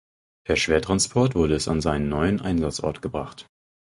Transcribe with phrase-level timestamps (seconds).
[0.47, 3.45] Per Schwertransport wurde es an seinen neuen Einsatzort gebracht.